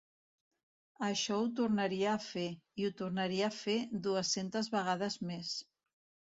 [1.07, 2.47] Això ho tornaria a fer,
[2.85, 5.57] i ho tornaria a fer dues-centes vegades més.